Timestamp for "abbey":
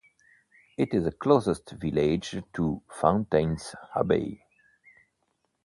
3.95-4.41